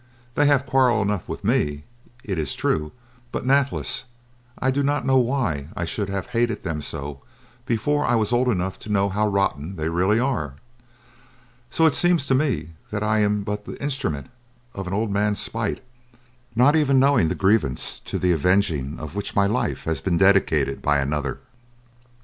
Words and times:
They 0.33 0.47
have 0.47 0.65
quarrel 0.65 1.03
enough 1.03 1.29
with 1.29 1.43
me 1.43 1.83
it 2.23 2.39
is 2.39 2.55
true, 2.55 2.91
but, 3.31 3.45
nathless, 3.45 4.05
I 4.57 4.71
do 4.71 4.81
not 4.81 5.05
know 5.05 5.19
why 5.19 5.67
I 5.77 5.85
should 5.85 6.09
have 6.09 6.25
hated 6.33 6.63
them 6.63 6.81
so 6.81 7.21
before 7.67 8.03
I 8.03 8.15
was 8.15 8.33
old 8.33 8.47
enough 8.47 8.79
to 8.79 8.91
know 8.91 9.09
how 9.09 9.27
rotten 9.27 9.75
they 9.75 9.89
really 9.89 10.19
are. 10.19 10.55
So 11.69 11.85
it 11.85 11.93
seems 11.93 12.25
to 12.29 12.33
me 12.33 12.71
that 12.89 13.03
I 13.03 13.19
am 13.19 13.43
but 13.43 13.65
the 13.65 13.79
instrument 13.79 14.31
of 14.73 14.87
an 14.87 14.93
old 14.93 15.11
man's 15.11 15.39
spite, 15.39 15.83
not 16.55 16.75
even 16.75 16.99
knowing 16.99 17.27
the 17.27 17.35
grievance 17.35 17.99
to 18.05 18.17
the 18.17 18.31
avenging 18.31 18.97
of 18.99 19.13
which 19.13 19.35
my 19.35 19.45
life 19.45 19.83
has 19.83 20.01
been 20.01 20.17
dedicated 20.17 20.81
by 20.81 20.97
another. 20.97 21.41